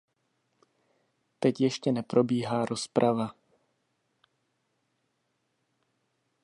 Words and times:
Teď 1.39 1.61
ještě 1.61 1.91
neprobíhá 1.91 2.65
rozprava. 2.65 3.31